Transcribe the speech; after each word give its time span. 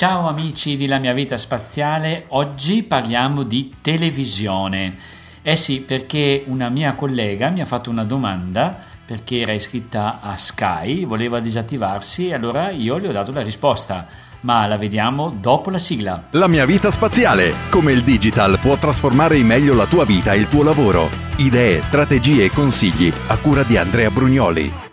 Ciao 0.00 0.28
amici 0.28 0.78
di 0.78 0.86
La 0.86 0.96
mia 0.96 1.12
vita 1.12 1.36
spaziale, 1.36 2.24
oggi 2.28 2.82
parliamo 2.84 3.42
di 3.42 3.74
televisione. 3.82 4.96
Eh 5.42 5.56
sì, 5.56 5.80
perché 5.80 6.42
una 6.46 6.70
mia 6.70 6.94
collega 6.94 7.50
mi 7.50 7.60
ha 7.60 7.66
fatto 7.66 7.90
una 7.90 8.04
domanda 8.04 8.78
perché 9.04 9.40
era 9.40 9.52
iscritta 9.52 10.20
a 10.22 10.38
Sky, 10.38 11.04
voleva 11.04 11.38
disattivarsi 11.40 12.28
e 12.28 12.32
allora 12.32 12.70
io 12.70 12.96
le 12.96 13.08
ho 13.08 13.12
dato 13.12 13.30
la 13.30 13.42
risposta. 13.42 14.06
Ma 14.40 14.66
la 14.66 14.78
vediamo 14.78 15.36
dopo 15.38 15.68
la 15.68 15.76
sigla. 15.76 16.28
La 16.30 16.48
mia 16.48 16.64
vita 16.64 16.90
spaziale, 16.90 17.52
come 17.68 17.92
il 17.92 18.02
digital 18.02 18.58
può 18.58 18.78
trasformare 18.78 19.36
in 19.36 19.44
meglio 19.44 19.74
la 19.74 19.84
tua 19.84 20.06
vita 20.06 20.32
e 20.32 20.38
il 20.38 20.48
tuo 20.48 20.62
lavoro. 20.62 21.10
Idee, 21.36 21.82
strategie 21.82 22.44
e 22.44 22.50
consigli 22.50 23.12
a 23.26 23.36
cura 23.36 23.64
di 23.64 23.76
Andrea 23.76 24.10
Brugnoli. 24.10 24.88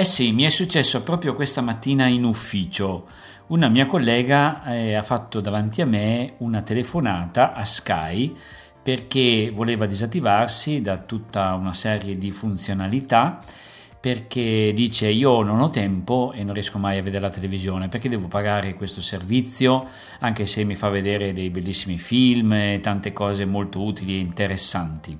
Eh 0.00 0.04
sì, 0.04 0.32
mi 0.32 0.44
è 0.44 0.48
successo 0.48 1.02
proprio 1.02 1.34
questa 1.34 1.60
mattina 1.60 2.06
in 2.06 2.24
ufficio. 2.24 3.06
Una 3.48 3.68
mia 3.68 3.84
collega 3.84 4.64
eh, 4.64 4.94
ha 4.94 5.02
fatto 5.02 5.42
davanti 5.42 5.82
a 5.82 5.84
me 5.84 6.36
una 6.38 6.62
telefonata 6.62 7.52
a 7.52 7.66
Sky 7.66 8.34
perché 8.82 9.52
voleva 9.54 9.84
disattivarsi 9.84 10.80
da 10.80 10.96
tutta 10.96 11.52
una 11.52 11.74
serie 11.74 12.16
di 12.16 12.30
funzionalità 12.30 13.40
perché 14.00 14.72
dice 14.74 15.08
io 15.10 15.42
non 15.42 15.60
ho 15.60 15.68
tempo 15.68 16.32
e 16.34 16.44
non 16.44 16.54
riesco 16.54 16.78
mai 16.78 16.96
a 16.96 17.02
vedere 17.02 17.24
la 17.24 17.28
televisione 17.28 17.90
perché 17.90 18.08
devo 18.08 18.26
pagare 18.26 18.72
questo 18.72 19.02
servizio 19.02 19.86
anche 20.20 20.46
se 20.46 20.64
mi 20.64 20.76
fa 20.76 20.88
vedere 20.88 21.34
dei 21.34 21.50
bellissimi 21.50 21.98
film 21.98 22.54
e 22.54 22.80
tante 22.82 23.12
cose 23.12 23.44
molto 23.44 23.82
utili 23.82 24.14
e 24.14 24.20
interessanti. 24.20 25.18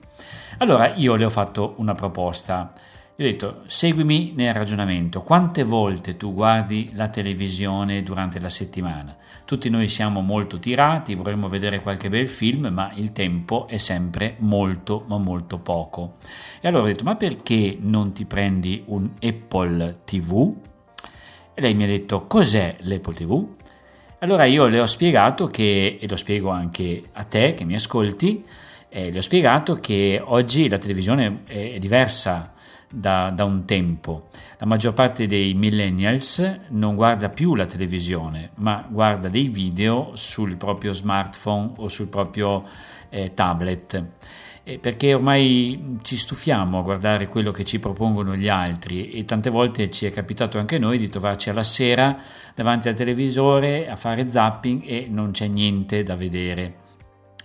Allora 0.57 0.95
io 0.95 1.17
le 1.17 1.27
ho 1.27 1.31
fatto 1.31 1.75
una 1.77 1.95
proposta 1.95 2.73
gli 3.21 3.25
ho 3.25 3.27
detto, 3.27 3.63
seguimi 3.67 4.33
nel 4.35 4.55
ragionamento, 4.55 5.21
quante 5.21 5.63
volte 5.63 6.17
tu 6.17 6.33
guardi 6.33 6.89
la 6.95 7.09
televisione 7.09 8.03
durante 8.03 8.41
la 8.41 8.49
settimana? 8.49 9.15
Tutti 9.45 9.69
noi 9.69 9.89
siamo 9.89 10.23
molto 10.23 10.59
tirati, 10.59 11.15
vorremmo 11.15 11.47
vedere 11.47 11.83
qualche 11.83 12.09
bel 12.09 12.27
film, 12.27 12.69
ma 12.69 12.91
il 12.95 13.13
tempo 13.13 13.67
è 13.69 13.77
sempre 13.77 14.37
molto, 14.41 15.05
ma 15.07 15.19
molto 15.19 15.59
poco. 15.59 16.15
E 16.63 16.69
allora 16.69 16.85
ho 16.85 16.87
detto, 16.87 17.05
ma 17.05 17.15
perché 17.15 17.77
non 17.79 18.15
ti 18.15 18.25
prendi 18.25 18.85
un 18.87 19.11
Apple 19.21 20.01
TV? 20.07 20.57
E 21.53 21.61
lei 21.61 21.75
mi 21.75 21.85
ha 21.85 21.89
detto, 21.89 22.27
cos'è 22.27 22.79
l'Apple 22.79 23.13
TV? 23.13 23.49
Allora 24.21 24.47
io 24.47 24.67
le 24.67 24.81
ho 24.81 24.87
spiegato 24.87 25.49
che, 25.49 25.99
e 26.01 26.09
lo 26.09 26.17
spiego 26.17 26.49
anche 26.49 27.03
a 27.13 27.25
te 27.25 27.53
che 27.53 27.65
mi 27.65 27.75
ascolti, 27.75 28.43
eh, 28.89 29.11
le 29.11 29.19
ho 29.19 29.23
spiegato 29.23 29.75
che 29.75 30.19
oggi 30.25 30.71
la 30.71 30.79
televisione 30.79 31.43
è 31.45 31.79
diversa 31.79 32.55
da, 32.91 33.31
da, 33.31 33.45
un 33.45 33.65
tempo. 33.65 34.29
La 34.59 34.67
maggior 34.67 34.93
parte 34.93 35.27
dei 35.27 35.55
millennials 35.55 36.61
non 36.71 36.97
guarda 36.97 37.29
più 37.29 37.55
la 37.55 37.67
televisione, 37.67 38.51
ma 38.57 38.87
guarda 38.89 39.29
dei 39.29 39.49
video 39.49 40.11
sul 40.15 40.57
proprio 40.57 40.93
smartphone 40.93 41.73
o 41.77 41.89
sul 41.89 42.09
proprio 42.09 42.65
eh, 43.09 43.33
tablet. 43.33 44.05
Eh, 44.63 44.79
perché 44.79 45.15
ormai 45.15 45.99
ci 46.03 46.17
stufiamo 46.17 46.79
a 46.79 46.83
guardare 46.83 47.29
quello 47.29 47.51
che 47.51 47.65
ci 47.65 47.79
propongono 47.79 48.37
gli 48.37 48.49
altri 48.49 49.11
e 49.13 49.25
tante 49.25 49.49
volte 49.49 49.89
ci 49.91 50.05
è 50.05 50.11
capitato 50.11 50.59
anche 50.59 50.79
noi 50.79 50.99
di 50.99 51.09
trovarci 51.09 51.49
alla 51.49 51.63
sera 51.63 52.19
davanti 52.55 52.89
al 52.89 52.95
televisore 52.95 53.89
a 53.89 53.97
fare 53.97 54.29
zapping 54.29 54.83
e 54.85 55.07
non 55.09 55.31
c'è 55.31 55.47
niente 55.47 56.03
da 56.03 56.15
vedere. 56.15 56.89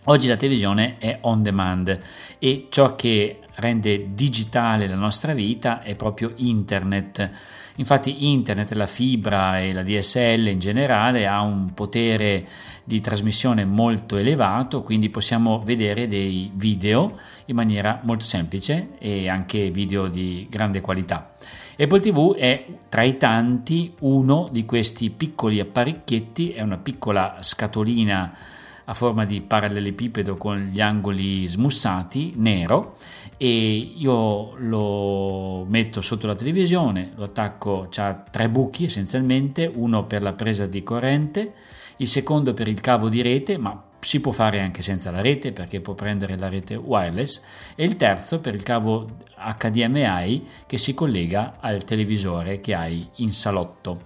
Oggi 0.08 0.28
la 0.28 0.38
televisione 0.38 0.98
è 1.00 1.18
on 1.22 1.42
demand 1.42 1.98
e 2.38 2.68
ciò 2.70 2.96
che 2.96 3.40
rende 3.56 4.14
digitale 4.14 4.88
la 4.88 4.96
nostra 4.96 5.34
vita 5.34 5.82
è 5.82 5.96
proprio 5.96 6.34
internet. 6.36 7.30
Infatti 7.76 8.32
internet, 8.32 8.72
la 8.72 8.88
fibra 8.88 9.60
e 9.60 9.74
la 9.74 9.84
DSL 9.84 10.48
in 10.48 10.60
generale 10.60 11.28
ha 11.28 11.42
un 11.42 11.74
potere 11.74 12.48
di 12.84 13.02
trasmissione 13.02 13.66
molto 13.66 14.16
elevato, 14.16 14.82
quindi 14.82 15.10
possiamo 15.10 15.62
vedere 15.64 16.08
dei 16.08 16.50
video 16.54 17.18
in 17.46 17.56
maniera 17.56 18.00
molto 18.04 18.24
semplice 18.24 18.92
e 19.00 19.28
anche 19.28 19.72
video 19.72 20.08
di 20.08 20.48
grande 20.50 20.80
qualità. 20.80 21.36
Apple 21.78 22.00
TV 22.00 22.36
è 22.36 22.66
tra 22.88 23.04
i 23.04 23.18
tanti 23.18 23.94
uno 24.00 24.48
di 24.52 24.64
questi 24.64 25.10
piccoli 25.10 25.60
apparecchietti, 25.60 26.52
è 26.52 26.62
una 26.62 26.78
piccola 26.78 27.38
scatolina 27.42 28.38
a 28.86 28.94
forma 28.94 29.26
di 29.26 29.42
parallelepipedo 29.42 30.38
con 30.38 30.70
gli 30.72 30.82
angoli 30.82 31.48
smussati, 31.48 32.34
nero, 32.38 32.96
e 33.38 33.94
io 33.96 34.56
lo 34.58 35.66
metto 35.68 36.02
sotto 36.02 36.28
la 36.28 36.36
televisione, 36.36 37.12
lo 37.16 37.26
attacco, 37.26 37.90
ha 37.96 38.14
tre 38.14 38.50
buchi 38.50 38.86
essenzialmente, 38.86 39.70
uno 39.74 40.06
per 40.06 40.22
la 40.22 40.34
presa 40.34 40.68
di 40.68 40.84
corrente, 40.84 41.54
il 41.98 42.08
secondo 42.08 42.54
per 42.54 42.68
il 42.68 42.80
cavo 42.82 43.10
di 43.10 43.22
rete, 43.22 43.58
ma 43.58 43.84
si 44.06 44.20
può 44.20 44.32
fare 44.32 44.60
anche 44.60 44.84
senza 44.84 45.10
la 45.10 45.22
rete 45.22 45.52
perché 45.52 45.82
può 45.82 45.96
prendere 45.96 46.38
la 46.38 46.48
rete 46.48 46.76
wireless 46.76 47.44
e 47.74 47.84
il 47.86 47.96
terzo 47.96 48.40
per 48.40 48.54
il 48.54 48.62
cavo 48.62 49.18
HDMI 49.36 50.48
che 50.68 50.78
si 50.78 50.94
collega 50.94 51.58
al 51.60 51.84
televisore 51.84 52.60
che 52.60 52.76
hai 52.76 53.08
in 53.16 53.34
salotto. 53.34 54.02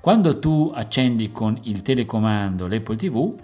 Quando 0.00 0.38
tu 0.38 0.70
accendi 0.72 1.32
con 1.32 1.58
il 1.64 1.82
telecomando 1.82 2.68
l'Apple 2.68 2.96
TV 2.96 3.36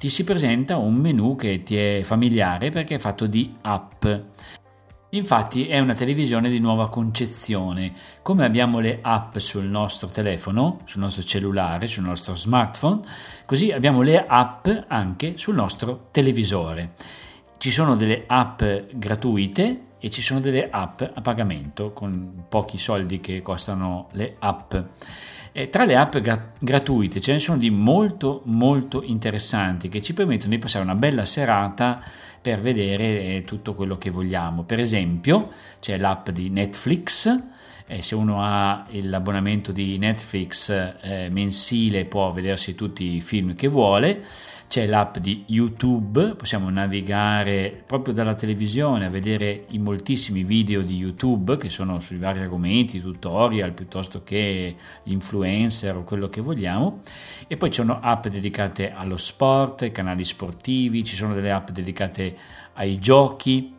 ti 0.00 0.08
si 0.08 0.24
presenta 0.24 0.78
un 0.78 0.94
menu 0.94 1.36
che 1.36 1.62
ti 1.62 1.76
è 1.76 2.00
familiare 2.04 2.70
perché 2.70 2.94
è 2.94 2.98
fatto 2.98 3.26
di 3.26 3.46
app. 3.60 4.06
Infatti 5.10 5.66
è 5.66 5.78
una 5.78 5.92
televisione 5.92 6.48
di 6.48 6.58
nuova 6.58 6.88
concezione. 6.88 7.92
Come 8.22 8.46
abbiamo 8.46 8.78
le 8.78 9.00
app 9.02 9.36
sul 9.36 9.66
nostro 9.66 10.08
telefono, 10.08 10.80
sul 10.84 11.02
nostro 11.02 11.22
cellulare, 11.22 11.86
sul 11.86 12.04
nostro 12.04 12.34
smartphone, 12.34 13.02
così 13.44 13.72
abbiamo 13.72 14.00
le 14.00 14.24
app 14.26 14.68
anche 14.88 15.36
sul 15.36 15.56
nostro 15.56 16.08
televisore. 16.10 16.94
Ci 17.58 17.70
sono 17.70 17.94
delle 17.94 18.24
app 18.26 18.62
gratuite 18.94 19.88
e 20.00 20.10
ci 20.10 20.22
sono 20.22 20.40
delle 20.40 20.68
app 20.68 21.02
a 21.02 21.20
pagamento 21.20 21.92
con 21.92 22.44
pochi 22.48 22.78
soldi 22.78 23.20
che 23.20 23.42
costano 23.42 24.08
le 24.12 24.34
app. 24.38 24.74
E 25.52 25.68
tra 25.68 25.84
le 25.84 25.96
app 25.96 26.16
gra- 26.18 26.52
gratuite 26.58 27.20
ce 27.20 27.32
ne 27.32 27.38
sono 27.38 27.58
di 27.58 27.70
molto 27.70 28.42
molto 28.44 29.02
interessanti 29.02 29.88
che 29.88 30.00
ci 30.00 30.14
permettono 30.14 30.50
di 30.50 30.58
passare 30.58 30.84
una 30.84 30.94
bella 30.94 31.24
serata 31.24 32.02
per 32.40 32.60
vedere 32.60 33.04
eh, 33.04 33.42
tutto 33.44 33.74
quello 33.74 33.98
che 33.98 34.10
vogliamo. 34.10 34.62
Per 34.62 34.80
esempio 34.80 35.50
c'è 35.80 35.98
l'app 35.98 36.30
di 36.30 36.48
Netflix, 36.48 37.38
eh, 37.90 38.02
se 38.02 38.14
uno 38.14 38.42
ha 38.42 38.86
l'abbonamento 38.88 39.72
di 39.72 39.98
Netflix 39.98 40.70
eh, 40.70 41.28
mensile 41.32 42.04
può 42.04 42.30
vedersi 42.30 42.76
tutti 42.76 43.16
i 43.16 43.20
film 43.20 43.54
che 43.54 43.66
vuole 43.66 44.22
c'è 44.70 44.86
l'app 44.86 45.16
di 45.16 45.42
YouTube, 45.48 46.36
possiamo 46.36 46.70
navigare 46.70 47.82
proprio 47.84 48.14
dalla 48.14 48.36
televisione 48.36 49.06
a 49.06 49.10
vedere 49.10 49.64
i 49.70 49.80
moltissimi 49.80 50.44
video 50.44 50.82
di 50.82 50.94
YouTube 50.94 51.56
che 51.56 51.68
sono 51.68 51.98
sui 51.98 52.18
vari 52.18 52.38
argomenti, 52.38 53.00
tutorial 53.00 53.72
piuttosto 53.72 54.22
che 54.22 54.76
influencer 55.02 55.96
o 55.96 56.04
quello 56.04 56.28
che 56.28 56.40
vogliamo. 56.40 57.00
E 57.48 57.56
poi 57.56 57.72
ci 57.72 57.80
sono 57.80 57.98
app 58.00 58.28
dedicate 58.28 58.92
allo 58.92 59.16
sport, 59.16 59.90
canali 59.90 60.24
sportivi, 60.24 61.02
ci 61.02 61.16
sono 61.16 61.34
delle 61.34 61.50
app 61.50 61.70
dedicate 61.70 62.36
ai 62.74 63.00
giochi 63.00 63.74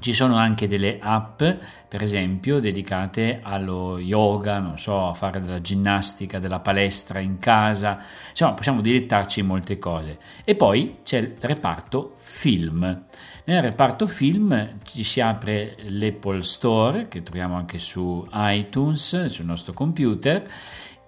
ci 0.00 0.12
sono 0.12 0.36
anche 0.36 0.68
delle 0.68 0.98
app, 1.00 1.42
per 1.88 2.02
esempio, 2.02 2.60
dedicate 2.60 3.40
allo 3.42 3.98
yoga, 3.98 4.60
non 4.60 4.78
so, 4.78 5.08
a 5.08 5.14
fare 5.14 5.42
della 5.42 5.60
ginnastica, 5.60 6.38
della 6.38 6.60
palestra 6.60 7.18
in 7.18 7.38
casa, 7.38 8.00
insomma, 8.30 8.54
possiamo 8.54 8.80
dilettarci 8.80 9.40
in 9.40 9.46
molte 9.46 9.78
cose. 9.78 10.18
E 10.44 10.54
poi 10.54 10.98
c'è 11.02 11.18
il 11.18 11.34
reparto 11.40 12.12
film. 12.16 13.04
Nel 13.44 13.62
reparto 13.62 14.06
film 14.06 14.78
ci 14.84 15.02
si 15.02 15.20
apre 15.20 15.76
l'Apple 15.88 16.42
Store, 16.42 17.08
che 17.08 17.22
troviamo 17.22 17.56
anche 17.56 17.78
su 17.78 18.24
iTunes, 18.32 19.26
sul 19.26 19.46
nostro 19.46 19.72
computer, 19.72 20.48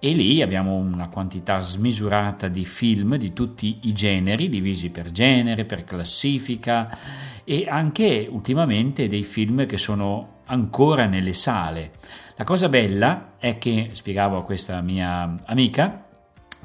e 0.03 0.13
lì 0.13 0.41
abbiamo 0.41 0.73
una 0.73 1.09
quantità 1.09 1.59
smisurata 1.59 2.47
di 2.47 2.65
film 2.65 3.17
di 3.17 3.33
tutti 3.33 3.81
i 3.83 3.93
generi, 3.93 4.49
divisi 4.49 4.89
per 4.89 5.11
genere, 5.11 5.65
per 5.65 5.83
classifica 5.83 6.97
e 7.43 7.67
anche 7.69 8.27
ultimamente 8.27 9.07
dei 9.07 9.21
film 9.21 9.67
che 9.67 9.77
sono 9.77 10.39
ancora 10.45 11.05
nelle 11.05 11.33
sale. 11.33 11.91
La 12.35 12.43
cosa 12.43 12.67
bella 12.67 13.33
è 13.37 13.59
che, 13.59 13.91
spiegavo 13.91 14.37
a 14.37 14.43
questa 14.43 14.81
mia 14.81 15.37
amica, 15.45 16.07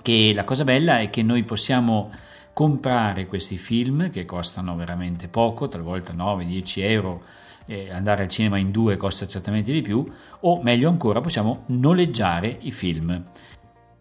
che 0.01 0.33
la 0.35 0.45
cosa 0.45 0.65
bella 0.65 1.01
è 1.01 1.11
che 1.11 1.23
noi 1.23 1.43
possiamo 1.43 2.11
comprare 2.55 3.27
questi 3.27 3.59
film 3.59 4.09
che 4.09 4.25
costano 4.25 4.75
veramente 4.77 5.29
poco, 5.29 5.69
talvolta 5.69 6.15
9-10 6.15 6.81
euro 6.85 7.23
eh, 7.67 7.91
andare 7.91 8.25
al 8.25 8.29
cinema 8.29 8.59
in 8.59 8.71
due 8.71 8.97
costa 8.97 9.27
certamente 9.27 9.73
di 9.73 9.83
più, 9.83 10.05
o 10.41 10.63
meglio 10.63 10.89
ancora 10.89 11.21
possiamo 11.21 11.65
noleggiare 11.67 12.59
i 12.61 12.73
film. 12.73 13.23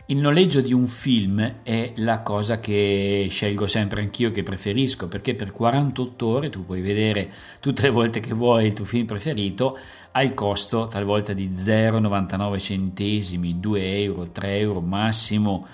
Il 0.07 0.17
noleggio 0.17 0.62
di 0.62 0.71
un 0.71 0.85
film 0.85 1.62
è 1.63 1.94
la 1.95 2.21
cosa 2.21 2.59
che 2.59 3.25
scelgo 3.27 3.65
sempre 3.65 4.01
anch'io, 4.01 4.29
che 4.29 4.44
preferisco, 4.44 5.07
perché 5.07 5.33
per 5.33 5.51
48 5.51 6.27
ore 6.27 6.50
tu 6.50 6.63
puoi 6.63 6.81
vedere 6.81 7.27
tutte 7.59 7.81
le 7.81 7.89
volte 7.89 8.19
che 8.19 8.35
vuoi 8.35 8.67
il 8.67 8.73
tuo 8.73 8.85
film 8.85 9.07
preferito 9.07 9.75
al 10.12 10.35
costo 10.35 10.85
talvolta 10.85 11.33
di 11.33 11.50
0,99 11.50 12.59
centesimi, 12.59 13.59
2 13.59 14.03
euro, 14.03 14.29
3 14.29 14.57
euro, 14.59 14.79
massimo 14.79 15.65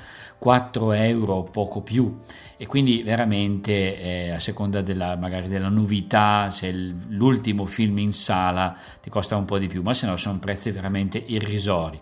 4 0.42 0.94
euro, 0.94 1.44
poco 1.44 1.82
più. 1.82 2.10
E 2.58 2.66
quindi 2.66 3.04
veramente 3.04 4.00
eh, 4.00 4.32
a 4.32 4.40
seconda 4.40 4.82
della, 4.82 5.16
magari 5.16 5.48
della 5.48 5.70
novità, 5.70 6.50
se 6.50 6.72
l'ultimo 6.72 7.66
film 7.66 8.00
in 8.00 8.12
sala 8.12 8.76
ti 9.00 9.12
costa 9.12 9.36
un 9.36 9.46
po' 9.46 9.60
di 9.60 9.68
più, 9.68 9.84
ma 9.84 9.94
se 9.94 10.08
no 10.08 10.18
sono 10.18 10.40
prezzi 10.40 10.72
veramente 10.72 11.24
irrisori. 11.24 12.00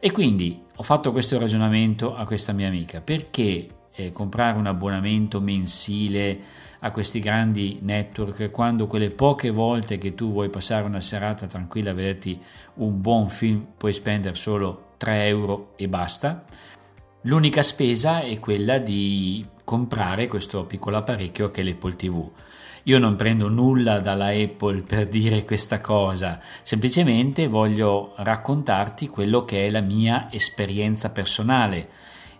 E 0.00 0.10
quindi 0.10 0.60
ho 0.74 0.82
fatto 0.82 1.12
questo 1.12 1.38
ragionamento 1.38 2.16
a 2.16 2.26
questa 2.26 2.52
mia 2.52 2.66
amica, 2.66 3.00
perché 3.00 3.68
eh, 3.92 4.10
comprare 4.10 4.58
un 4.58 4.66
abbonamento 4.66 5.40
mensile 5.40 6.40
a 6.80 6.90
questi 6.90 7.20
grandi 7.20 7.78
network 7.82 8.50
quando 8.50 8.88
quelle 8.88 9.10
poche 9.10 9.50
volte 9.50 9.96
che 9.96 10.16
tu 10.16 10.32
vuoi 10.32 10.50
passare 10.50 10.84
una 10.88 11.00
serata 11.00 11.46
tranquilla 11.46 11.92
a 11.92 11.94
vederti 11.94 12.38
un 12.74 13.00
buon 13.00 13.28
film 13.28 13.64
puoi 13.76 13.92
spendere 13.92 14.34
solo 14.34 14.94
3 14.96 15.26
euro 15.26 15.72
e 15.76 15.88
basta? 15.88 16.44
L'unica 17.26 17.64
spesa 17.64 18.20
è 18.20 18.38
quella 18.38 18.78
di 18.78 19.44
comprare 19.64 20.28
questo 20.28 20.64
piccolo 20.64 20.98
apparecchio 20.98 21.50
che 21.50 21.62
è 21.62 21.64
l'Apple 21.64 21.96
TV. 21.96 22.30
Io 22.84 23.00
non 23.00 23.16
prendo 23.16 23.48
nulla 23.48 23.98
dalla 23.98 24.28
Apple 24.28 24.82
per 24.82 25.08
dire 25.08 25.44
questa 25.44 25.80
cosa, 25.80 26.40
semplicemente 26.62 27.48
voglio 27.48 28.12
raccontarti 28.18 29.08
quello 29.08 29.44
che 29.44 29.66
è 29.66 29.70
la 29.70 29.80
mia 29.80 30.28
esperienza 30.30 31.10
personale 31.10 31.88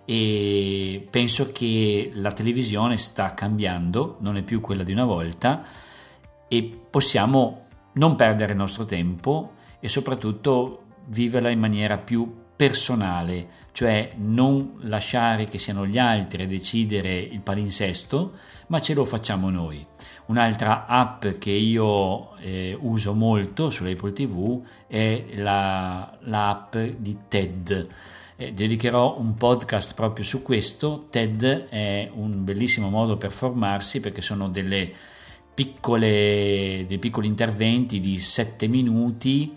e 0.05 1.05
penso 1.11 1.51
che 1.51 2.13
la 2.15 2.31
televisione 2.31 2.97
sta 2.97 3.35
cambiando, 3.35 4.19
non 4.21 4.37
è 4.37 4.43
più 4.43 4.61
quella 4.61 4.85
di 4.85 4.93
una 4.93 5.05
volta 5.05 5.65
e 6.47 6.81
possiamo 6.89 7.67
non 7.95 8.15
perdere 8.15 8.53
il 8.53 8.59
nostro 8.59 8.85
tempo 8.85 9.55
e 9.81 9.89
soprattutto 9.89 10.83
viverla 11.07 11.51
in 11.51 11.59
maniera 11.59 11.99
più 11.99 12.45
personale, 12.57 13.49
cioè 13.73 14.13
non 14.17 14.79
lasciare 14.81 15.47
che 15.47 15.59
siano 15.59 15.87
gli 15.87 15.99
altri 15.99 16.45
a 16.45 16.47
decidere 16.47 17.19
il 17.19 17.43
palinsesto, 17.43 18.33
ma 18.69 18.81
ce 18.81 18.95
lo 18.95 19.05
facciamo 19.05 19.51
noi. 19.51 19.87
Un'altra 20.27 20.87
app 20.87 21.27
che 21.39 21.51
io 21.51 22.37
eh, 22.39 22.77
uso 22.81 23.13
molto 23.13 23.69
sull'Apple 23.69 24.13
TV 24.13 24.61
è 24.87 25.25
la, 25.35 26.17
l'app 26.23 26.77
di 26.77 27.17
TED. 27.29 27.89
Eh, 28.37 28.53
dedicherò 28.53 29.19
un 29.19 29.37
podcast 29.37 29.95
proprio 29.95 30.25
su 30.25 30.43
questo. 30.43 31.07
TED 31.11 31.69
è 31.69 32.11
un 32.15 32.43
bellissimo 32.43 32.89
modo 32.89 33.19
per 33.19 33.31
formarsi 33.31 34.01
perché 34.01 34.23
sono 34.23 34.49
delle 34.49 34.91
piccole, 35.55 36.85
dei 36.89 36.99
piccoli 36.99 37.27
interventi 37.27 38.01
di 38.01 38.19
7 38.19 38.67
minuti 38.67 39.55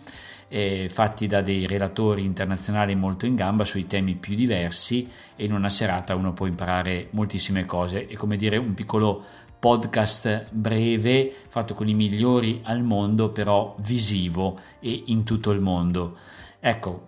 eh, 0.50 0.90
fatti 0.90 1.28
da 1.28 1.42
dei 1.42 1.66
relatori 1.68 2.25
internazionali 2.25 2.96
molto 2.96 3.25
in 3.25 3.36
gamba 3.36 3.63
sui 3.63 3.88
temi 3.88 4.16
più 4.16 4.36
diversi 4.36 5.10
e 5.36 5.46
in 5.46 5.54
una 5.54 5.69
serata 5.69 6.16
uno 6.16 6.34
può 6.34 6.48
imparare 6.48 7.07
moltissime 7.12 7.66
cose. 7.66 8.07
È 8.07 8.16
come 8.16 8.36
dire 8.36 8.57
un 8.57 8.74
piccolo 8.74 9.24
podcast 9.60 10.48
breve 10.51 11.34
fatto 11.48 11.74
con 11.74 11.88
i 11.88 11.94
migliori 11.94 12.62
al 12.63 12.84
mondo, 12.84 13.30
però 13.30 13.75
visivo 13.80 14.57
e 14.80 15.04
in 15.07 15.24
tutto 15.24 15.51
il 15.51 15.62
mondo. 15.62 16.18
Ecco, 16.60 17.01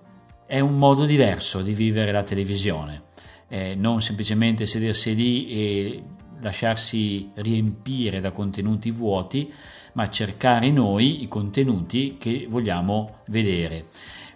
è 0.46 0.60
un 0.60 0.78
modo 0.78 1.06
diverso 1.06 1.62
di 1.62 1.74
vivere 1.74 2.12
la 2.12 2.24
televisione, 2.24 3.04
eh, 3.48 3.74
non 3.76 4.02
semplicemente 4.02 4.66
sedersi 4.66 5.16
lì 5.16 5.48
e 5.50 6.04
lasciarsi 6.42 7.32
riempire 7.36 8.20
da 8.20 8.32
contenuti 8.32 8.92
vuoti, 8.92 9.52
ma 9.94 10.10
cercare 10.10 10.72
noi 10.72 11.24
i 11.24 11.28
contenuti 11.28 12.18
che 12.18 12.48
vogliamo 12.50 13.20
vedere. 13.28 13.86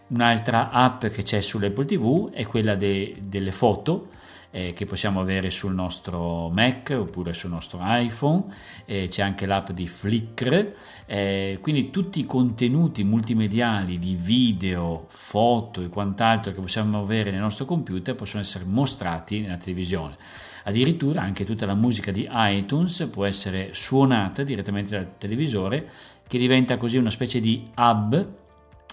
Un'altra 0.08 0.70
app 0.70 1.06
che 1.08 1.24
c'è 1.24 1.42
sull'Apple 1.42 1.86
TV 1.86 2.30
è 2.30 2.46
quella 2.46 2.76
de, 2.76 3.16
delle 3.22 3.52
foto 3.52 4.10
eh, 4.56 4.72
che 4.72 4.86
possiamo 4.86 5.20
avere 5.20 5.50
sul 5.50 5.74
nostro 5.74 6.50
Mac 6.50 6.96
oppure 6.98 7.34
sul 7.34 7.50
nostro 7.50 7.80
iPhone, 7.82 8.46
eh, 8.86 9.10
c'è 9.10 9.22
anche 9.22 9.46
l'app 9.46 9.72
di 9.72 9.86
Flickr, 9.86 10.74
eh, 11.06 11.58
quindi 11.60 11.90
tutti 11.90 12.22
i 12.22 12.26
contenuti 12.26 13.04
multimediali 13.04 14.00
di 14.00 14.16
video, 14.18 15.08
foto 15.10 15.82
e 15.82 15.90
quant'altro 15.90 16.54
che 16.54 16.62
possiamo 16.62 17.02
avere 17.02 17.32
nel 17.32 17.42
nostro 17.42 17.66
computer 17.66 18.16
possono 18.16 18.42
essere 18.42 18.64
mostrati 18.64 19.42
nella 19.42 19.58
televisione. 19.58 20.16
Addirittura 20.64 21.22
anche 21.22 21.44
tutta 21.44 21.66
la 21.66 21.76
musica 21.76 22.12
di 22.12 22.26
iTunes 22.32 23.10
può 23.12 23.26
essere 23.26 23.74
suonata 23.74 24.44
direttamente 24.44 24.96
dal 24.96 25.18
televisore, 25.18 25.86
che 26.26 26.38
diventa 26.38 26.78
così 26.78 26.96
una 26.96 27.10
specie 27.10 27.42
di 27.42 27.62
hub 27.76 28.44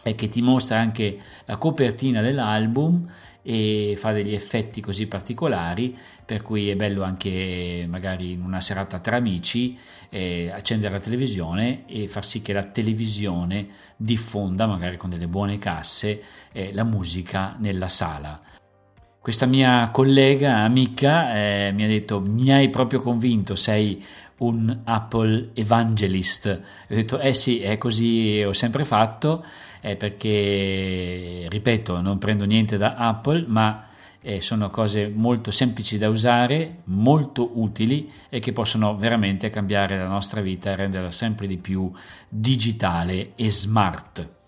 e 0.03 0.17
che 0.17 0.29
ti 0.29 0.43
mostra 0.43 0.81
anche 0.81 1.19
la 1.45 1.57
copertina 1.57 2.21
dell'album 2.21 3.07
e 3.43 3.95
fa 3.99 4.13
degli 4.13 4.35
effetti 4.35 4.81
così 4.81 5.07
particolari 5.07 5.97
per 6.25 6.43
cui 6.43 6.71
è 6.71 6.77
bello 6.77 7.03
anche 7.03 7.87
magari 7.89 8.33
in 8.33 8.43
una 8.43 8.61
serata 8.61 9.01
tra 9.01 9.17
amici 9.17 9.77
eh, 10.11 10.51
accendere 10.51 10.95
la 10.95 11.01
televisione 11.01 11.85
e 11.87 12.07
far 12.07 12.25
sì 12.25 12.41
che 12.41 12.53
la 12.53 12.65
televisione 12.65 13.67
diffonda 13.97 14.67
magari 14.67 14.97
con 14.97 15.11
delle 15.11 15.27
buone 15.27 15.59
casse 15.59 16.23
eh, 16.53 16.73
la 16.73 16.85
musica 16.85 17.57
nella 17.59 17.89
sala 17.89 18.41
questa 19.23 19.47
mia 19.47 19.89
collega, 19.93 20.57
amica, 20.65 21.33
eh, 21.33 21.71
mi 21.73 21.85
ha 21.85 21.87
detto 21.87 22.21
mi 22.21 22.53
hai 22.53 22.71
proprio 22.71 23.01
convinto, 23.01 23.55
sei 23.55 24.05
un 24.39 24.81
Apple 24.83 25.51
evangelist. 25.55 26.61
Ho 26.91 26.95
detto 26.95 27.21
eh 27.21 27.33
sì, 27.33 27.61
è 27.61 27.79
così, 27.79 28.43
ho 28.45 28.53
sempre 28.53 28.85
fatto, 28.85 29.45
eh, 29.81 29.95
perché, 29.95 31.47
ripeto, 31.49 32.01
non 32.01 32.19
prendo 32.19 32.45
niente 32.45 32.77
da 32.77 32.97
Apple, 32.97 33.45
ma 33.47 33.87
eh, 34.21 34.41
sono 34.41 34.71
cose 34.71 35.09
molto 35.09 35.53
semplici 35.53 35.99
da 35.99 36.09
usare, 36.09 36.79
molto 36.87 37.61
utili 37.61 38.11
e 38.29 38.41
che 38.41 38.53
possono 38.53 38.97
veramente 38.97 39.51
cambiare 39.51 39.99
la 39.99 40.09
nostra 40.09 40.41
vita 40.41 40.73
e 40.73 40.77
renderla 40.77 41.13
sempre 41.13 41.47
di 41.47 41.59
più 41.59 41.89
digitale 42.29 43.29
e 43.37 43.49
smart. 43.53 44.41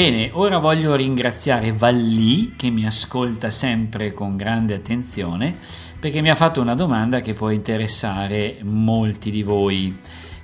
Bene, 0.00 0.30
ora 0.32 0.56
voglio 0.56 0.94
ringraziare 0.94 1.72
Valli 1.72 2.54
che 2.56 2.70
mi 2.70 2.86
ascolta 2.86 3.50
sempre 3.50 4.14
con 4.14 4.34
grande 4.34 4.72
attenzione 4.72 5.54
perché 5.98 6.22
mi 6.22 6.30
ha 6.30 6.34
fatto 6.34 6.62
una 6.62 6.74
domanda 6.74 7.20
che 7.20 7.34
può 7.34 7.50
interessare 7.50 8.60
molti 8.62 9.30
di 9.30 9.42
voi. 9.42 9.94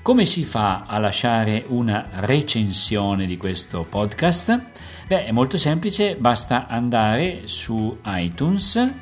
Come 0.03 0.27
si 0.27 0.45
fa 0.45 0.85
a 0.85 0.99
lasciare 0.99 1.65
una 1.69 2.07
recensione 2.17 3.25
di 3.25 3.39
questo 3.39 3.87
podcast? 3.89 4.61
Beh, 5.07 5.25
è 5.25 5.33
molto 5.33 5.57
semplice, 5.57 6.17
basta 6.17 6.67
andare 6.67 7.45
su 7.45 7.97
iTunes 8.05 8.93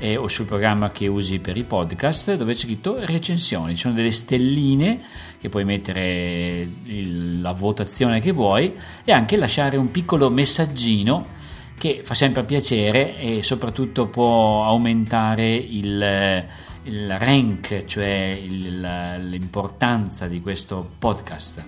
eh, 0.00 0.16
o 0.16 0.26
sul 0.28 0.46
programma 0.46 0.90
che 0.90 1.06
usi 1.06 1.38
per 1.38 1.56
i 1.56 1.62
podcast 1.62 2.34
dove 2.34 2.54
c'è 2.54 2.60
scritto 2.64 2.96
recensioni, 3.04 3.74
ci 3.74 3.82
sono 3.82 3.94
delle 3.94 4.10
stelline 4.10 5.00
che 5.38 5.48
puoi 5.48 5.64
mettere 5.64 6.66
il, 6.84 7.40
la 7.40 7.52
votazione 7.52 8.20
che 8.20 8.32
vuoi 8.32 8.74
e 9.04 9.12
anche 9.12 9.36
lasciare 9.36 9.76
un 9.76 9.90
piccolo 9.90 10.30
messaggino 10.30 11.38
che 11.76 12.00
fa 12.02 12.14
sempre 12.14 12.44
piacere 12.44 13.18
e 13.18 13.42
soprattutto 13.42 14.08
può 14.08 14.64
aumentare 14.64 15.54
il, 15.54 16.44
il 16.84 17.18
rank, 17.18 17.84
cioè 17.84 18.38
il, 18.42 18.80
l'importanza 19.28 20.26
di 20.26 20.40
questo 20.40 20.88
podcast. 20.98 21.64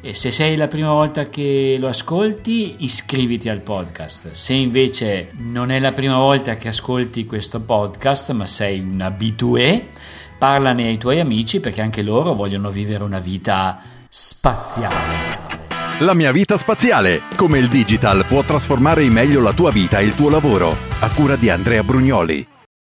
E 0.00 0.14
se 0.14 0.30
sei 0.30 0.56
la 0.56 0.68
prima 0.68 0.92
volta 0.92 1.28
che 1.28 1.76
lo 1.78 1.88
ascolti, 1.88 2.76
iscriviti 2.78 3.48
al 3.48 3.60
podcast. 3.60 4.30
Se 4.32 4.52
invece 4.52 5.32
non 5.38 5.70
è 5.70 5.80
la 5.80 5.92
prima 5.92 6.18
volta 6.18 6.56
che 6.56 6.68
ascolti 6.68 7.26
questo 7.26 7.60
podcast, 7.60 8.30
ma 8.30 8.46
sei 8.46 8.78
un 8.78 9.00
abitué, 9.00 9.88
parlane 10.38 10.84
ai 10.84 10.98
tuoi 10.98 11.18
amici 11.18 11.58
perché 11.58 11.80
anche 11.80 12.02
loro 12.02 12.34
vogliono 12.34 12.70
vivere 12.70 13.02
una 13.02 13.18
vita 13.18 13.82
spaziale. 14.08 15.56
La 16.00 16.14
mia 16.14 16.30
vita 16.30 16.56
spaziale. 16.56 17.24
Come 17.34 17.58
il 17.58 17.66
digital 17.66 18.24
può 18.24 18.44
trasformare 18.44 19.02
in 19.02 19.12
meglio 19.12 19.40
la 19.40 19.52
tua 19.52 19.72
vita 19.72 19.98
e 19.98 20.04
il 20.04 20.14
tuo 20.14 20.30
lavoro. 20.30 20.76
A 21.00 21.10
cura 21.10 21.34
di 21.34 21.50
Andrea 21.50 21.82
Brugnoli. 21.82 22.57